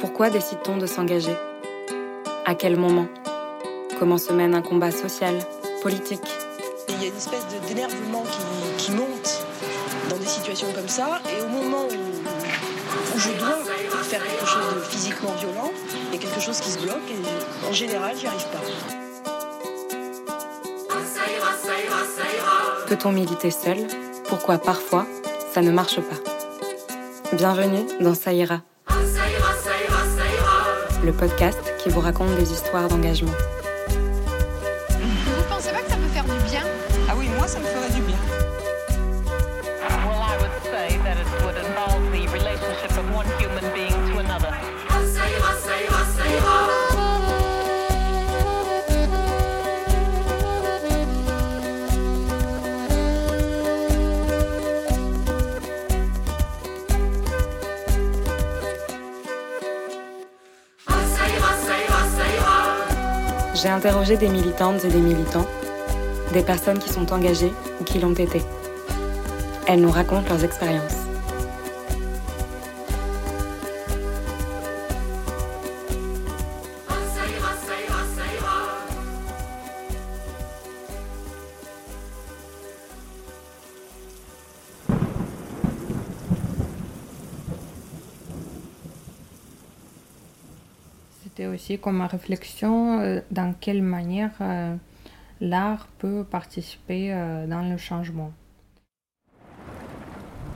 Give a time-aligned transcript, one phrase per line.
[0.00, 1.36] Pourquoi décide-t-on de s'engager?
[2.46, 3.06] À quel moment?
[3.98, 5.38] Comment se mène un combat social,
[5.82, 6.22] politique?
[6.88, 9.44] Il y a une espèce d'énervement qui, qui, monte
[10.08, 13.58] dans des situations comme ça, et au moment où, où je dois
[14.04, 15.70] faire quelque chose de physiquement violent,
[16.08, 18.60] il y a quelque chose qui se bloque, et en général, j'y arrive pas.
[22.88, 23.86] Peut-on militer seul?
[24.28, 25.06] Pourquoi parfois
[25.52, 27.36] ça ne marche pas?
[27.36, 28.62] Bienvenue dans Ça ira.
[31.02, 33.32] Le podcast qui vous raconte des histoires d'engagement.
[63.80, 65.46] J'ai interrogé des militantes et des militants,
[66.34, 68.42] des personnes qui sont engagées ou qui l'ont été.
[69.66, 70.99] Elles nous racontent leurs expériences.
[91.40, 94.76] C'était aussi comme réflexion euh, dans quelle manière euh,
[95.40, 98.30] l'art peut participer euh, dans le changement.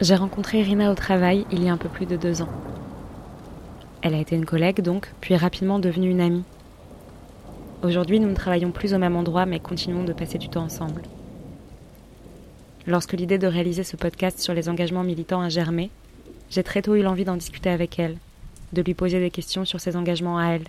[0.03, 2.51] J'ai rencontré Irina au travail il y a un peu plus de deux ans.
[4.03, 6.45] Elle a été une collègue donc, puis rapidement devenue une amie.
[7.83, 11.01] Aujourd'hui, nous ne travaillons plus au même endroit, mais continuons de passer du temps ensemble.
[12.87, 15.91] Lorsque l'idée de réaliser ce podcast sur les engagements militants a germé,
[16.51, 18.19] j'ai très tôt eu l'envie d'en discuter avec elle,
[18.75, 20.65] de lui poser des questions sur ses engagements à elle,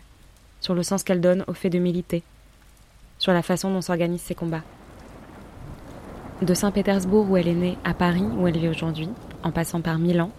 [0.61, 2.23] sur le sens qu'elle donne au fait de militer,
[3.17, 4.63] sur la façon dont s'organisent ses combats.
[6.41, 9.09] De Saint-Pétersbourg où elle est née à Paris où elle vit aujourd'hui,
[9.43, 10.31] en passant par Milan,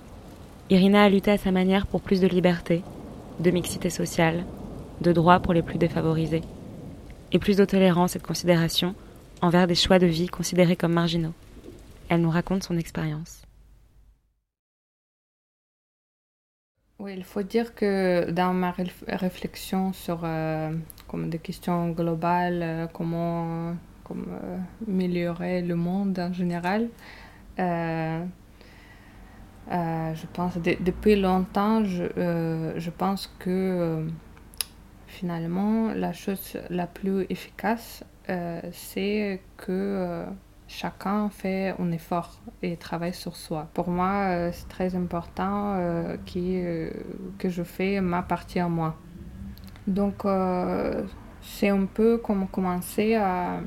[0.71, 2.83] Irina a lutté à sa manière pour plus de liberté,
[3.41, 4.45] de mixité sociale,
[5.01, 6.43] de droits pour les plus défavorisés,
[7.33, 8.95] et plus de tolérance et de considération
[9.43, 11.35] envers des choix de vie considérés comme marginaux.
[12.09, 13.46] Elle nous raconte son expérience.
[16.99, 20.73] Oui, il faut dire que dans ma réf- réflexion sur euh,
[21.09, 23.75] comme des questions globales, euh, comment,
[24.05, 24.59] comment euh,
[24.89, 26.89] améliorer le monde en général,
[27.59, 28.23] je
[30.33, 32.05] pense de- depuis longtemps, je,
[32.77, 34.07] je pense que
[35.07, 38.05] finalement la chose la plus efficace,
[38.73, 40.25] c'est que
[40.69, 43.69] chacun fait un effort et travaille sur soi.
[43.75, 46.91] Pour moi, euh, c'est très important euh, qui, euh,
[47.39, 48.97] que je fais ma partie à moi.
[49.87, 51.05] Donc, euh,
[51.43, 53.61] c'est un peu comme commencer à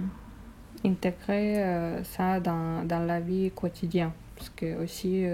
[0.86, 4.12] intégrer ça dans, dans la vie quotidienne.
[4.36, 5.26] Parce que aussi,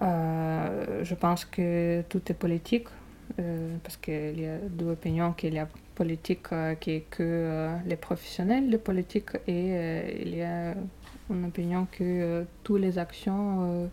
[0.00, 2.88] je pense que tout est politique.
[3.82, 7.96] parce qu'il y a deux opinions, qu'il y a politique euh, qui que euh, les
[7.96, 10.74] professionnels de politique et euh, il y a
[11.30, 13.90] une opinion que toutes les actions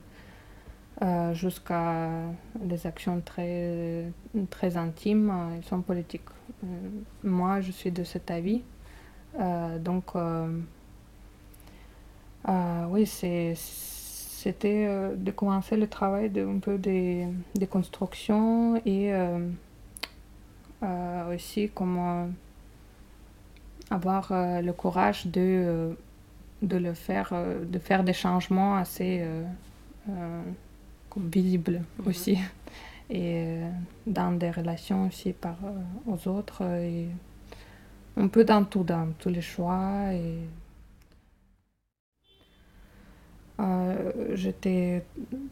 [1.34, 2.12] jusqu'à
[2.60, 4.06] des actions très,
[4.52, 5.34] très intimes,
[5.64, 6.30] sont politiques.
[7.24, 8.62] Moi, je suis de cet avis.
[9.80, 10.12] Donc,
[12.92, 17.26] oui, c'était de commencer le travail de un peu des,
[17.56, 19.12] des constructions et
[20.84, 22.30] euh, aussi comment
[23.90, 25.94] avoir euh, le courage de, euh,
[26.62, 27.34] de le faire,
[27.64, 29.26] de faire des changements assez
[31.16, 32.38] visibles aussi.
[33.10, 33.60] Et
[34.08, 35.58] dans des relations aussi par,
[36.08, 36.64] aux autres.
[36.64, 37.10] et
[38.16, 40.14] un peu dans tout, dans tous les choix.
[40.14, 40.38] Et,
[43.60, 45.04] euh, J'étais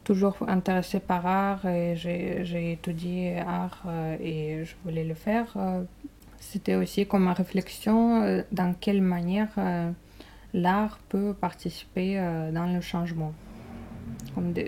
[0.04, 5.48] toujours intéressée par art et j'ai étudié art euh, et je voulais le faire.
[5.56, 5.84] euh,
[6.40, 9.50] C'était aussi comme ma réflexion dans quelle manière
[10.54, 12.20] l'art peut participer
[12.52, 13.32] dans le changement.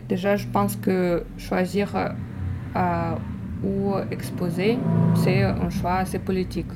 [0.07, 1.95] Déjà, je pense que choisir
[2.75, 3.15] euh,
[3.63, 4.77] où exposer,
[5.15, 6.71] c'est un choix assez politique.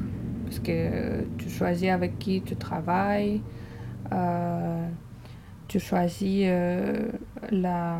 [0.46, 3.42] Parce que tu choisis avec qui tu travailles,
[5.68, 7.12] tu choisis euh,
[7.52, 8.00] la,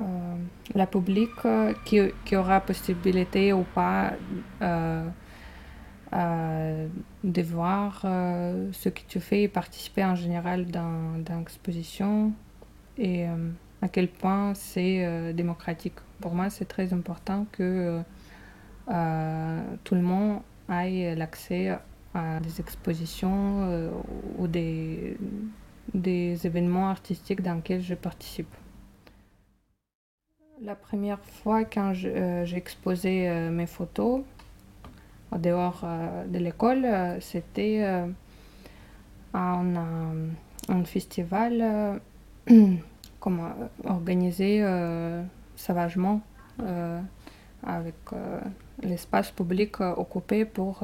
[0.00, 0.36] euh,
[0.74, 4.12] la public euh, qui, qui aura possibilité ou pas
[7.24, 12.32] de voir ce que tu fais et participer en général dans, dans l'exposition.
[12.96, 13.26] Et
[13.82, 15.94] à quel point c'est démocratique.
[16.20, 18.00] Pour moi, c'est très important que
[18.86, 20.40] tout le monde
[20.70, 21.76] ait l'accès
[22.14, 23.92] à des expositions
[24.38, 25.18] ou des,
[25.94, 28.52] des événements artistiques dans lesquels je participe.
[30.62, 34.22] La première fois quand j'ai exposé mes photos,
[35.30, 35.84] en dehors
[36.28, 36.86] de l'école,
[37.20, 37.84] c'était
[39.34, 39.66] un,
[40.68, 42.00] un, festival
[43.20, 43.40] comme,
[43.84, 44.64] organisé
[45.56, 46.22] sauvagement
[47.62, 47.94] avec
[48.82, 50.82] l'espace public occupé pour,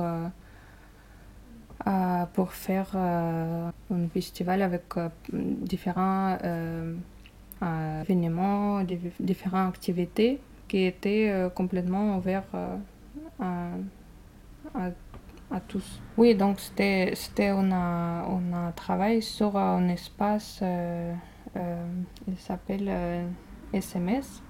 [2.34, 3.72] pour faire un
[4.12, 4.84] festival avec
[5.32, 6.38] différents
[7.62, 8.82] événements,
[9.20, 12.54] différentes activités qui étaient complètement ouvertes
[13.40, 13.70] à,
[14.74, 16.00] à, tous.
[16.16, 20.62] Oui, donc c'était, c'était on, a, on a travaillé sur un espace,
[21.54, 22.90] il s'appelle
[23.72, 24.42] SMS,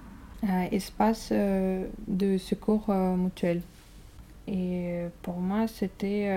[0.71, 3.61] espace de secours mutuel.
[4.47, 6.29] Et pour moi, c'était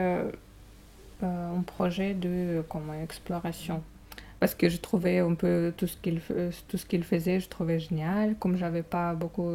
[1.22, 3.82] un projet de comme, exploration.
[4.38, 6.20] Parce que je trouvais un peu tout ce qu'il
[6.68, 8.36] tout ce qu'il faisait, je trouvais génial.
[8.36, 9.50] Comme j'avais pas beaucoup,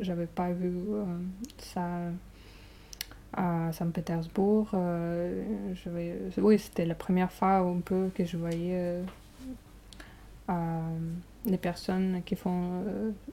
[0.00, 0.72] j'avais pas vu
[1.58, 1.82] ça
[3.32, 4.70] à Saint-Pétersbourg.
[6.38, 9.02] oui, c'était la première fois un peu que je voyais
[11.44, 12.84] les personnes qui font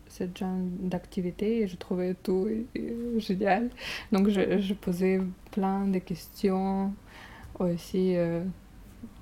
[0.07, 2.47] ce genre d'activité je trouvais tout
[3.17, 3.69] génial.
[4.11, 5.19] Donc je, je, posais
[5.51, 6.93] plein de questions
[7.59, 8.15] aussi,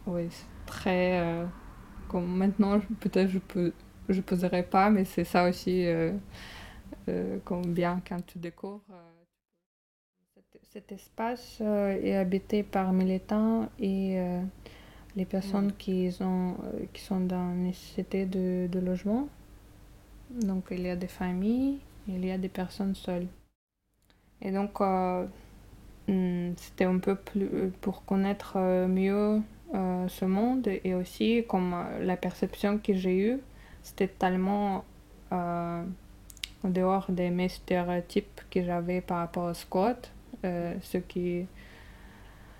[0.07, 0.29] oui,
[0.65, 1.45] très
[2.07, 3.73] comme maintenant peut-être je peux
[4.09, 5.85] je poserai pas mais c'est ça aussi
[7.45, 8.81] comme bien quand tu découvres
[10.73, 14.17] cet espace est habité par militants et
[15.15, 16.55] les personnes qui, ont,
[16.91, 19.27] qui sont dans nécessité de, de logement.
[20.31, 23.27] Donc il y a des familles, il y a des personnes seules.
[24.41, 24.81] Et donc
[26.07, 28.57] c'était un peu plus pour connaître
[28.87, 29.41] mieux
[29.73, 33.39] ce monde et aussi comme la perception que j'ai eue,
[33.83, 34.83] c'était tellement
[35.31, 35.83] en
[36.63, 40.11] dehors de mes stéréotypes que j'avais par rapport au squat
[40.45, 41.45] euh, ce qui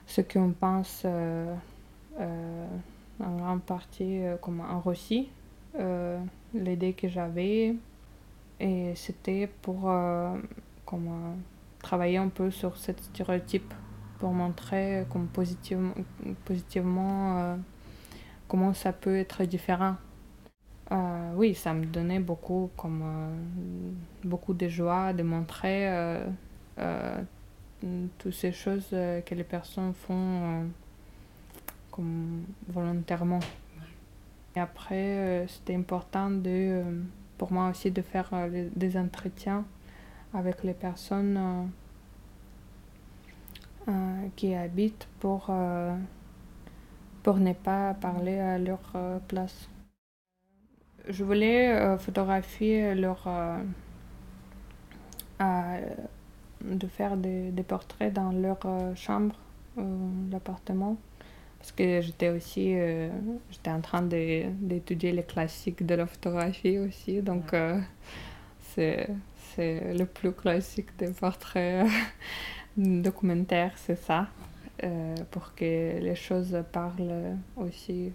[0.06, 1.54] ce qu'on pense euh,
[2.20, 2.68] euh,
[3.20, 5.30] en grande partie comme en Russie
[6.54, 7.76] l'idée que j'avais
[8.60, 9.92] et c'était pour
[10.86, 11.38] comme,
[11.84, 13.72] travailler un peu sur ce stéréotype
[14.20, 15.94] pour montrer comme positivement,
[16.46, 17.58] positivement
[18.48, 19.96] comment ça peut être différent.
[20.92, 23.36] Euh, oui, ça me donnait beaucoup, comme, euh,
[24.24, 27.22] beaucoup de joie de montrer euh,
[28.20, 30.68] toutes ces choses que les personnes font
[31.92, 33.40] comme volontairement.
[34.56, 36.84] Et après, c'était important de,
[37.38, 39.66] pour moi aussi de faire des entretiens
[40.34, 41.70] avec les personnes
[44.36, 45.52] qui habitent pour,
[47.22, 48.82] pour ne pas parler à leur
[49.28, 49.70] place.
[51.10, 53.28] Je voulais photographier leur
[56.64, 59.36] de faire des, des, portraits dans leur euh, chambre,
[59.78, 59.82] euh,
[60.32, 60.98] l'appartement.
[61.60, 63.10] Parce que j'étais aussi euh,
[63.50, 67.22] j'étais en train d'étudier les classiques de la photographie aussi.
[67.22, 67.56] Donc,
[68.60, 69.08] c'est
[69.58, 71.88] le plus classique des portraits
[72.78, 74.28] documentaires, c'est ça.
[75.32, 78.12] pour que les choses parlent aussi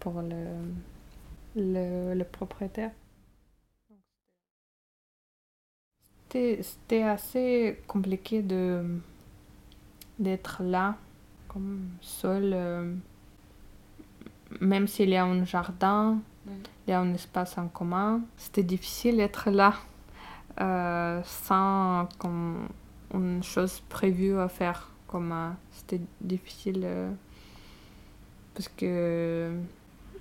[0.00, 0.44] pour le,
[1.56, 2.90] le, le propriétaire.
[6.62, 8.82] c'était assez compliqué de
[10.18, 10.96] d'être là
[11.48, 12.92] comme seul euh,
[14.60, 19.16] même s'il y a un jardin il y a un espace en commun c'était difficile
[19.16, 19.74] d'être là
[20.60, 22.68] euh, sans comme
[23.12, 26.86] une chose prévue à faire euh, c'était difficile
[28.54, 29.52] parce que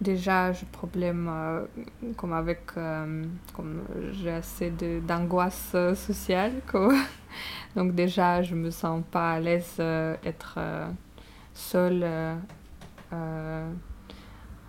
[0.01, 1.65] déjà j'ai problème euh,
[2.17, 3.23] comme avec euh,
[3.55, 4.71] comme j'ai assez
[5.07, 6.93] d'angoisse euh, sociale quoi.
[7.75, 10.59] donc déjà je me sens pas à l'aise être
[11.53, 12.05] seule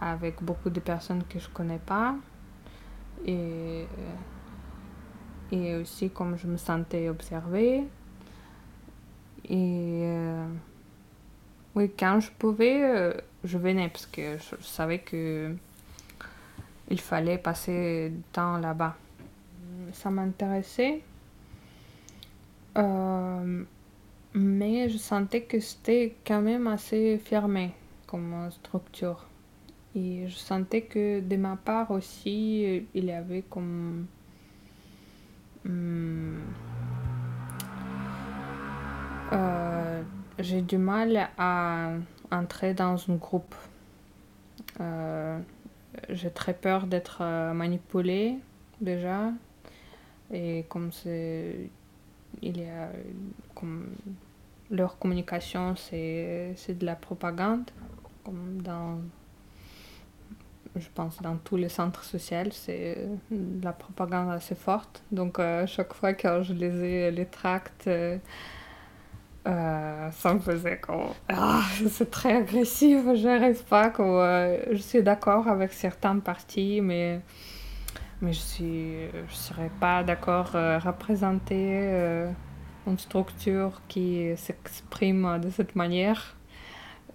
[0.00, 2.14] avec beaucoup de personnes que je connais pas
[3.26, 3.86] et
[5.52, 7.84] et aussi comme je me sentais observée
[9.48, 10.08] et
[11.74, 15.56] oui, quand je pouvais, euh, je venais parce que je, savais que
[16.88, 18.94] il fallait passer du temps là-bas.
[19.92, 21.02] Ça m'intéressait.
[22.78, 23.64] Euh,
[24.34, 27.72] mais je sentais que c'était quand même assez fermé
[28.06, 29.26] comme structure.
[29.96, 34.06] Et je sentais que de ma part aussi, il y avait comme...
[35.64, 36.40] hum,
[39.32, 40.02] euh,
[40.38, 41.90] j'ai du mal à
[42.30, 43.54] entrer dans un groupe.
[44.80, 45.38] Euh,
[46.08, 48.36] j'ai très peur d'être euh, manipulée
[48.80, 49.32] déjà.
[50.32, 51.70] Et comme c'est.
[52.42, 52.90] Il y a.
[53.54, 53.94] Comme
[54.70, 57.70] leur communication, c'est de la propagande.
[58.24, 58.98] Comme dans.
[60.76, 65.04] Je pense dans tous les centres sociaux, c'est de la propagande assez forte.
[65.12, 67.86] Donc, euh, chaque fois que je lisais les tracts.
[67.86, 68.18] euh,
[69.46, 75.02] euh, ça me faisait comme ah, c'est très agressif, j'arrive pas comme, euh, je suis
[75.02, 77.20] d'accord avec certaines parties mais
[78.20, 78.96] mais je suis
[79.28, 81.56] je serais pas d'accord euh, représenter
[81.92, 82.30] euh,
[82.86, 86.36] une structure qui s'exprime de cette manière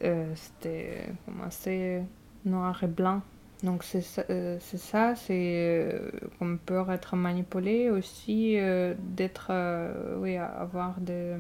[0.04, 1.10] Euh, c'était
[1.46, 2.01] assez
[2.46, 3.22] noir et blanc
[3.63, 9.48] donc c'est ça, euh, c'est ça, c'est euh, qu'on peut être manipulé aussi euh, d'être
[9.50, 11.36] euh, oui avoir de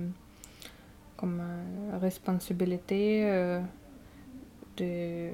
[1.15, 1.41] comme
[1.99, 3.25] responsabilité
[4.77, 5.29] de,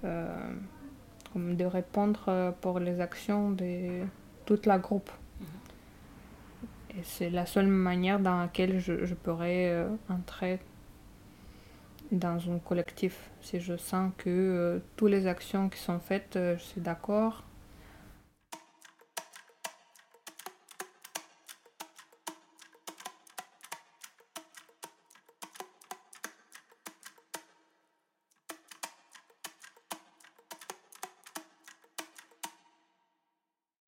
[0.00, 4.04] comme de répondre pour les actions de
[4.46, 5.10] toute la groupe.
[6.90, 10.60] Et c'est la seule manière dans laquelle je, je pourrais entrer
[12.12, 13.30] dans un collectif.
[13.40, 17.44] Si je sens que euh, toutes les actions qui sont faites, euh, je suis d'accord.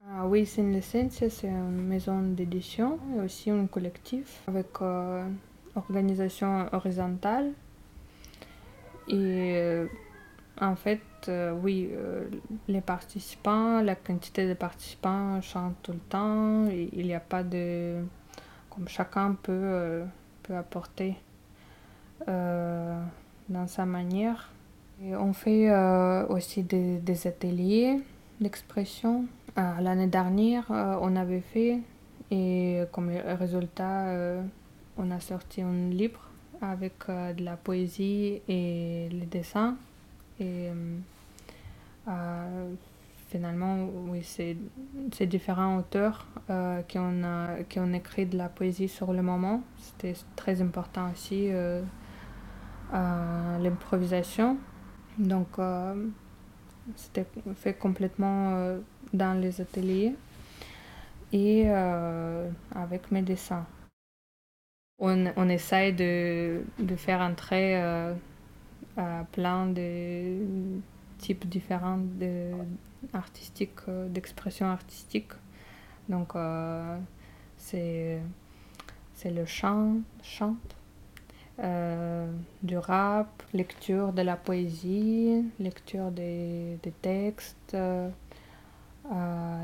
[0.07, 5.28] Ah oui, c'est Licencia, c'est une maison d'édition et aussi un collectif avec euh,
[5.76, 7.52] organisation horizontale.
[9.08, 9.87] Et euh,
[10.61, 12.25] en fait, euh, oui, euh,
[12.68, 16.66] les participants, la quantité de participants change tout le temps.
[16.66, 18.02] il n'y a pas de...
[18.70, 20.02] Comme chacun peut,
[20.42, 21.14] peut apporter
[22.26, 24.50] dans sa manière.
[25.00, 25.73] Et on fait
[26.28, 28.00] aussi des, des ateliers
[28.40, 29.26] d'expression.
[29.58, 31.78] Euh, L'année dernière, on avait fait
[32.32, 34.06] et comme résultat,
[34.96, 36.30] on a sorti un livre
[36.71, 39.76] avec euh, de la poésie et les dessins.
[40.40, 40.97] Et euh,
[42.09, 42.75] euh,
[43.28, 44.56] finalement, oui, c'est
[45.26, 46.26] différents auteurs
[46.88, 49.62] qui, ont, euh, qui ont écrit de la poésie sur le moment.
[49.78, 51.50] C'était très important aussi,
[52.92, 54.56] l'improvisation.
[55.18, 55.49] Donc,
[56.97, 58.76] c'était fait complètement
[59.12, 60.14] dans les ateliers
[61.33, 63.64] et avec mes dessins.
[64.98, 66.62] On, essaye de,
[66.96, 68.14] faire entrer euh,
[69.32, 70.38] plein de
[71.18, 72.00] types différents
[73.12, 75.32] artistiques, euh, d'expression artistique.
[76.08, 76.98] Donc, euh,
[77.56, 78.20] c'est
[79.24, 80.56] le chant, chant
[82.62, 88.08] du rap, lecture de la poésie, lecture des, textes, euh,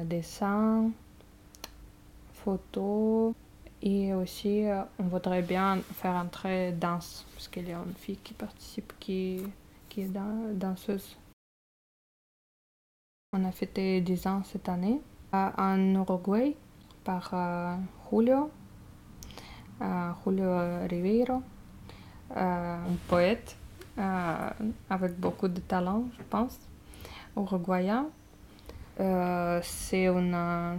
[0.04, 0.90] dessins,
[2.32, 3.34] photos.
[3.82, 8.18] Et aussi, euh, on voudrait bien faire entrer danse, parce qu'il y a une fille
[8.18, 9.42] qui participe qui,
[9.88, 11.16] qui est dan- danseuse.
[13.32, 15.00] On a fêté 10 ans cette année
[15.32, 16.56] en Uruguay
[17.04, 17.76] par euh,
[18.10, 18.50] Julio,
[19.80, 21.42] euh, Julio Ribeiro,
[22.34, 23.56] un poète
[23.96, 26.58] avec beaucoup de talent, je pense,
[27.36, 28.08] uruguayen.
[28.98, 30.78] C'est une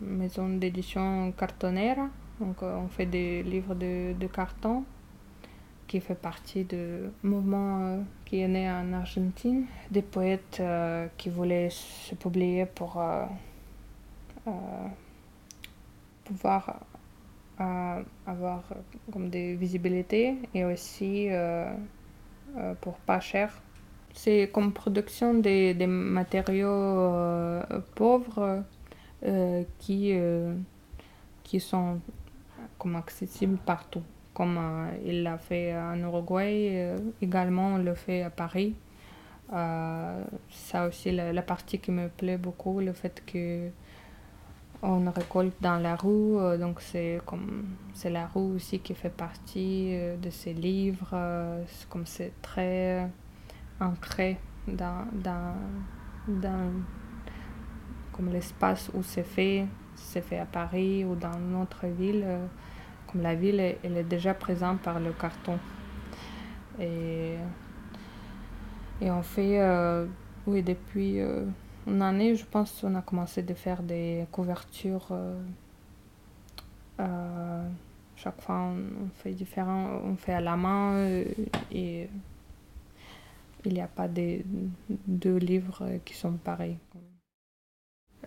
[0.00, 2.08] maison d'édition cartonera,
[2.40, 4.84] donc euh, on fait des livres de, de carton
[5.86, 11.28] qui fait partie du mouvement euh, qui est né en Argentine, des poètes euh, qui
[11.28, 13.00] voulaient se publier pour
[16.24, 16.80] pouvoir
[18.26, 18.62] avoir
[19.12, 21.28] comme des visibilités et aussi
[22.80, 23.52] pour pas cher.
[24.12, 27.62] C'est comme production des, des matériaux
[27.94, 28.64] pauvres
[29.78, 30.54] qui, euh,
[31.42, 32.00] qui sont
[32.78, 34.02] comme accessibles partout.
[34.34, 38.74] Comme euh, il l'a fait en Uruguay, euh, également on le fait à Paris.
[39.52, 43.70] Euh, ça aussi la, la partie qui me plaît beaucoup, le fait que
[44.82, 47.64] on récolte dans la rue, euh, donc c'est comme
[47.94, 53.08] c'est la rue aussi qui fait partie euh, de ces livres, euh, comme c'est très
[53.80, 55.54] ancré dans, dans,
[56.28, 56.70] dans
[58.14, 59.66] comme l'espace où c'est fait,
[59.96, 62.46] c'est fait à Paris ou dans notre ville, euh,
[63.10, 65.58] comme la ville elle est déjà présente par le carton.
[66.80, 67.36] Et
[69.00, 70.06] Et on fait, euh,
[70.46, 71.44] oui, depuis euh,
[71.86, 75.08] une année, je pense, on a commencé de faire des couvertures.
[78.16, 81.06] chaque fois, on, fait différent, on fait à la main
[81.72, 82.08] et
[83.64, 84.44] il n'y a pas des
[84.88, 86.78] deux livres qui sont pareils.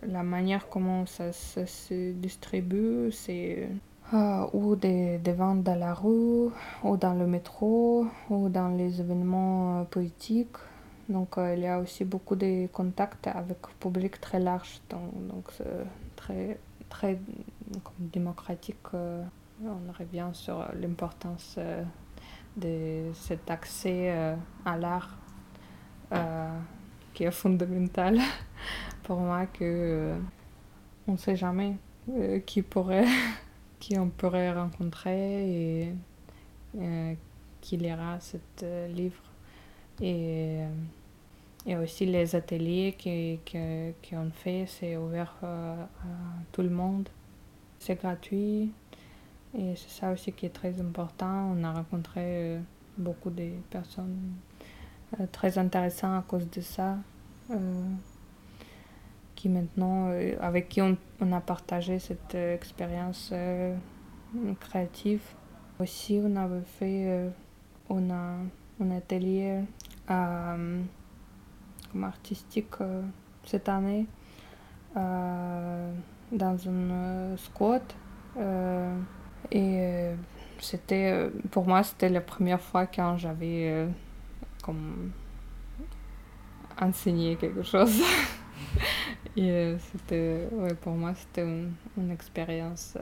[0.05, 3.69] La manière comment ça, ça se distribue, c'est
[4.13, 6.49] euh, ou des, des ventes dans la rue,
[6.81, 10.55] ou dans le métro, ou dans les événements euh, politiques.
[11.09, 15.51] Donc euh, il y a aussi beaucoup de contacts avec un public très large, donc
[15.57, 15.65] c'est
[16.15, 16.57] très,
[16.89, 17.19] très
[17.99, 18.93] démocratique.
[18.93, 21.59] on revient sur l'importance
[22.55, 24.35] de cet accès
[24.65, 25.17] à l'art
[27.13, 28.19] qui est fondamental
[29.03, 30.17] pour moi que euh,
[31.07, 31.77] on ne sait jamais
[32.09, 33.05] euh, qui pourrait
[33.79, 35.93] qui on pourrait rencontrer et
[36.79, 37.13] euh,
[37.61, 38.37] qui lira ce
[38.93, 39.21] livre.
[40.01, 40.59] Et,
[41.65, 45.89] et aussi les ateliers qui- que- qu'on fait c'est ouvert à
[46.51, 47.09] tout le monde.
[47.79, 48.71] C'est gratuit
[49.57, 51.53] et c'est ça aussi qui est très important.
[51.55, 52.57] On a rencontré
[52.97, 54.33] beaucoup de personnes
[55.31, 56.97] très intéressantes à cause de ça
[59.37, 63.75] qui maintenant, euh, avec qui on, on a partagé cette euh, expérience euh,
[64.59, 65.21] créative.
[65.79, 67.29] Aussi, on avait fait
[67.87, 68.33] on a,
[68.81, 69.61] un atelier
[72.01, 72.73] artistique
[73.43, 74.07] cette année
[74.95, 77.95] dans un squat.
[79.51, 80.09] et
[80.59, 83.87] c'était, pour moi, c'était la première fois quand j'avais
[86.81, 88.01] enseigné quelque chose.
[89.37, 92.97] Et euh, c'était, ouais, pour moi, c'était une, une expérience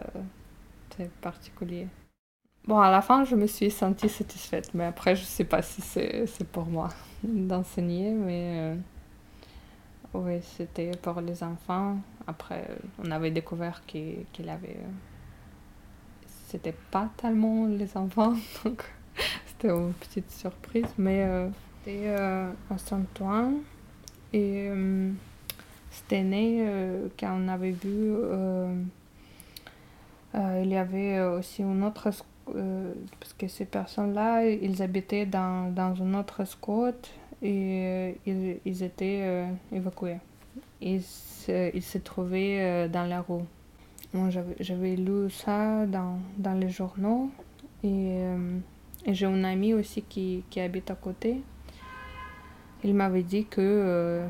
[0.99, 1.89] euh, particulière.
[2.67, 5.81] Bon, à la fin, je me suis sentie satisfaite, mais après, je sais pas si
[5.81, 6.89] c'est, pour moi
[7.23, 8.75] d'enseigner, mais euh,
[10.13, 11.97] oui, c'était pour les enfants.
[12.27, 12.67] Après,
[13.03, 14.77] on avait découvert qu'il, qu'il avait.
[14.79, 14.91] euh,
[16.47, 18.83] c'était pas tellement les enfants, donc
[19.45, 21.27] c'était une petite surprise, mais
[21.83, 23.53] c'était à Saint-Ouen.
[24.33, 24.69] Et
[25.95, 28.13] c'était né euh, avait vu.
[28.15, 28.75] euh,
[30.35, 32.09] euh, il y avait aussi une autre.
[32.53, 37.09] euh, parce que ces personnes-là, ils habitaient dans, dans un autre squat
[37.41, 40.17] et ils, ils étaient évacués.
[40.81, 43.43] Ils se, trouvaient dans la rue.
[44.13, 44.29] Moi,
[44.59, 47.29] j'avais, lu ça dans, dans les journaux
[47.83, 48.19] et,
[49.07, 51.41] j'ai une amie aussi qui, qui habite à côté.
[52.83, 54.25] Il m'avait dit que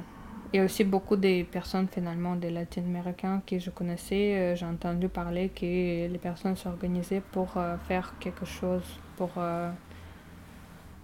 [0.56, 4.36] il y a aussi beaucoup de personnes finalement des latino-américains que je connaissais.
[4.38, 8.86] euh, J'ai entendu parler que les personnes s'organisaient pour euh, faire quelque chose
[9.18, 9.70] pour, euh,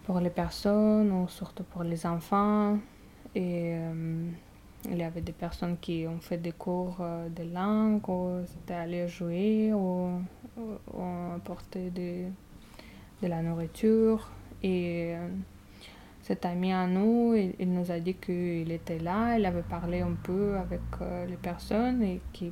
[0.05, 2.77] pour les personnes ou surtout pour les enfants.
[3.35, 3.75] Et
[4.89, 6.97] il y avait des personnes qui ont fait des cours
[7.35, 10.21] de langue ou c'était aller jouer ou,
[10.57, 10.61] ou,
[10.93, 12.27] ou apporter des-
[13.21, 14.29] de la nourriture.
[14.63, 15.13] Et
[16.23, 20.15] cet ami à nous, il, nous a dit qu'il était là, il avait parlé un
[20.23, 22.51] peu avec euh, les personnes et qu'il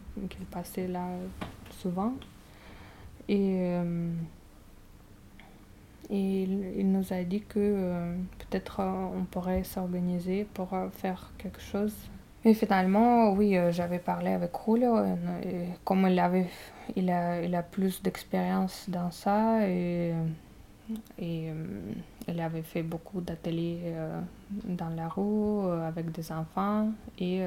[0.49, 1.05] passait là
[1.69, 2.13] souvent.
[3.27, 4.11] Et, euh,
[6.09, 11.93] et il, nous a dit que euh, peut-être on pourrait s'organiser pour faire quelque chose.
[12.43, 14.95] Et finalement, oui, j'avais parlé avec Julio,
[15.83, 16.47] comme il, avait,
[16.95, 19.59] il, a, il a plus d'expérience dans ça
[21.17, 21.53] et euh,
[22.27, 24.19] il avait fait beaucoup d'ateliers euh,
[24.63, 27.41] dans la rue euh, avec des enfants et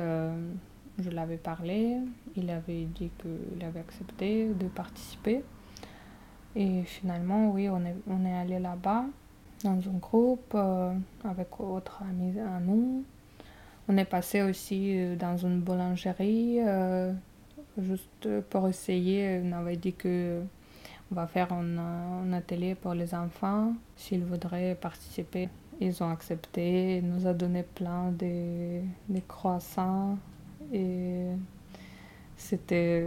[0.99, 1.97] je l'avais parlé.
[2.37, 5.43] Il avait dit qu'il avait accepté de participer.
[6.55, 9.07] Et finalement, oui, on est, on est allé là-bas
[9.65, 10.55] dans un groupe
[11.25, 13.05] avec d'autres amis à nous.
[13.89, 16.59] On est passé aussi dans une boulangerie
[17.79, 19.41] juste pour essayer.
[19.43, 20.43] On avait dit que
[21.13, 25.51] on va faire un, un atelier pour les enfants s'ils voudraient participer.
[25.79, 30.17] Ils ont accepté, ils nous a donné plein de, de croissants
[30.73, 31.27] et
[32.37, 33.07] c'était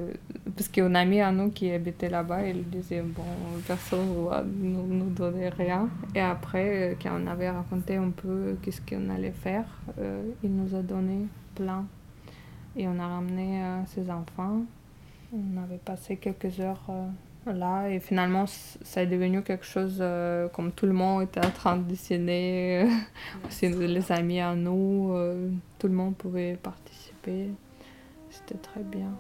[0.56, 3.24] parce qu'on a mis à nous qui habitait là-bas, il disait bon
[3.66, 5.90] personne ne va nous, nous donner rien.
[6.14, 9.66] Et après, euh, quand on avait raconté un peu qu'est-ce qu'on allait faire,
[10.00, 11.86] euh, il nous a donné plein.
[12.78, 14.62] Et on a ramené euh, ses enfants.
[15.34, 17.08] On avait passé quelques heures euh,
[17.54, 21.52] là et finalement ça est devenu quelque chose euh, comme tout le monde était en
[21.52, 22.84] train de dessiner.
[22.84, 22.90] euh,
[23.48, 27.50] aussi les amis à nous, euh, tout le monde pouvait participer.
[28.30, 29.12] C'était très bien.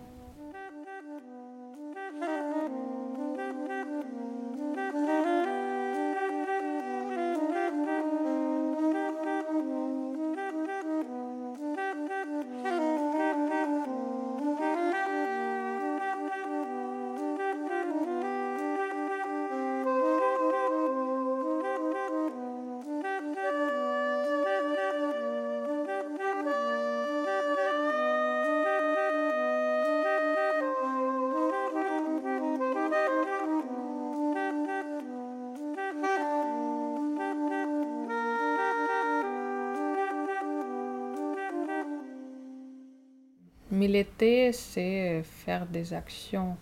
[43.88, 46.58] Militer, c'est faire des actions.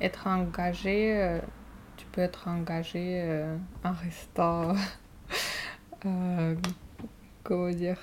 [0.00, 1.38] Être engagé, euh,
[1.96, 4.74] tu peux être engagé euh, en restant.
[6.06, 6.54] euh,
[7.42, 7.98] comment dire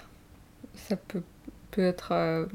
[0.76, 1.24] Ça peut,
[1.71, 2.45] peut être euh,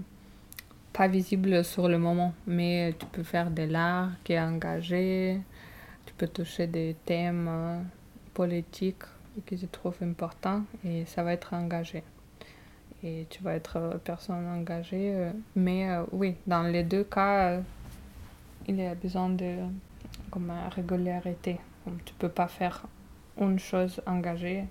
[0.93, 5.41] pas visible sur le moment, mais tu peux faire de l'art qui est engagé,
[6.07, 7.85] tu peux toucher des thèmes
[8.33, 9.05] politiques
[9.45, 12.03] que je trouve importants et ça va être engagé.
[13.07, 15.15] Et tu vas être euh, personne engagée.
[15.15, 17.61] euh, mais euh, oui, dans les deux cas,
[18.67, 19.59] il y a besoin de
[20.31, 21.61] comme, régularité.
[22.05, 22.83] Tu peux pas faire
[23.41, 24.65] une chose engagée.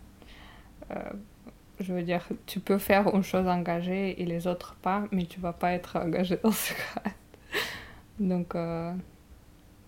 [1.79, 5.39] Je veux dire, tu peux faire une chose engagée et les autres pas, mais tu
[5.39, 7.11] vas pas être engagé dans ce cas.
[8.19, 8.93] Donc, euh,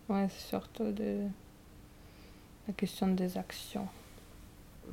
[0.08, 1.28] ouais, c'est surtout de
[2.66, 3.88] la question des actions.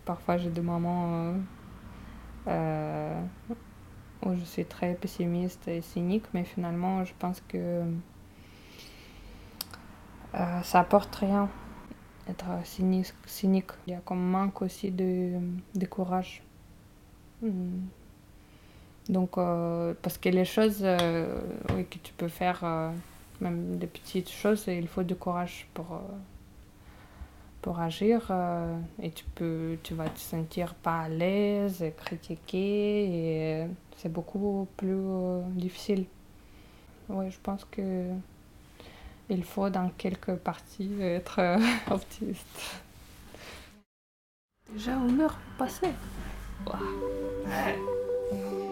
[0.04, 1.34] Parfois, j'ai des moments
[2.46, 3.20] euh,
[4.24, 7.83] où je suis très pessimiste et cynique, mais finalement, je pense que
[10.35, 11.48] euh, ça apporte rien
[12.28, 13.66] être cynique.
[13.87, 15.38] Il y a comme manque aussi de,
[15.88, 16.42] courage.
[17.42, 17.87] Hmm.
[19.09, 21.40] Donc, euh, parce que les choses euh,
[21.74, 22.90] oui, que tu peux faire, euh,
[23.40, 26.00] même des petites choses, il faut du courage pour,
[27.64, 28.27] pour agir.
[28.31, 34.12] euh, et tu, peux, tu vas te sentir pas à l'aise, et critiquer, et c'est
[34.12, 36.05] beaucoup plus euh, difficile.
[37.09, 38.11] Oui, je pense que
[39.31, 41.59] il faut dans quelques parties être euh,
[41.90, 42.83] optimiste.
[44.70, 45.94] Déjà une heure passée.
[48.31, 48.63] Vous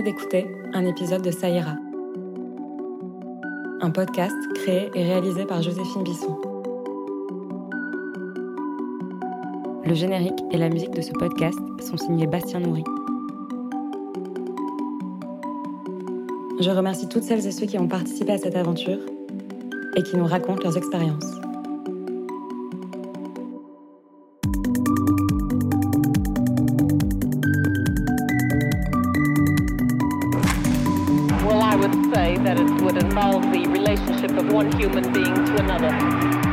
[0.00, 1.76] venez d'écouter un épisode de Saïra,
[3.80, 6.38] un podcast créé et réalisé par Joséphine Bisson.
[9.84, 12.84] Le générique et la musique de ce podcast sont signés Bastien Nourri.
[16.60, 19.00] Je remercie toutes celles et ceux qui ont participé à cette aventure
[19.96, 21.49] et qui nous racontent leurs expériences.
[32.92, 36.49] Would involve the relationship of one human being to another.